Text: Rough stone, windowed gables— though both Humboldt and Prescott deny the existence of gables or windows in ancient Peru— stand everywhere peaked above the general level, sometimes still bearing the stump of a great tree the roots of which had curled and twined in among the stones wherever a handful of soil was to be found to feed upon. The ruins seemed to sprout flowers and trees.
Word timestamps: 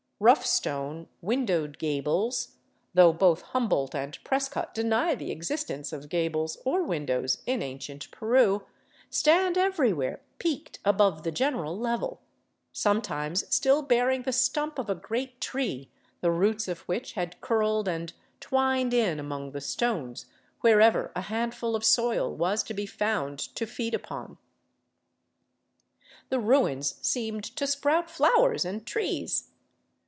Rough 0.23 0.45
stone, 0.45 1.07
windowed 1.21 1.79
gables— 1.79 2.57
though 2.93 3.11
both 3.11 3.41
Humboldt 3.41 3.95
and 3.95 4.23
Prescott 4.23 4.71
deny 4.71 5.15
the 5.15 5.31
existence 5.31 5.91
of 5.91 6.09
gables 6.09 6.59
or 6.63 6.83
windows 6.83 7.41
in 7.47 7.63
ancient 7.63 8.11
Peru— 8.11 8.61
stand 9.09 9.57
everywhere 9.57 10.21
peaked 10.37 10.77
above 10.85 11.23
the 11.23 11.31
general 11.31 11.75
level, 11.75 12.21
sometimes 12.71 13.51
still 13.51 13.81
bearing 13.81 14.21
the 14.21 14.31
stump 14.31 14.77
of 14.77 14.91
a 14.91 14.93
great 14.93 15.41
tree 15.41 15.89
the 16.19 16.29
roots 16.29 16.67
of 16.67 16.81
which 16.81 17.13
had 17.13 17.41
curled 17.41 17.87
and 17.87 18.13
twined 18.39 18.93
in 18.93 19.19
among 19.19 19.53
the 19.53 19.59
stones 19.61 20.27
wherever 20.59 21.11
a 21.15 21.21
handful 21.21 21.75
of 21.75 21.83
soil 21.83 22.31
was 22.31 22.61
to 22.61 22.75
be 22.75 22.85
found 22.85 23.39
to 23.39 23.65
feed 23.65 23.95
upon. 23.95 24.37
The 26.29 26.39
ruins 26.39 26.99
seemed 27.01 27.45
to 27.55 27.65
sprout 27.65 28.07
flowers 28.07 28.63
and 28.65 28.85
trees. 28.85 29.47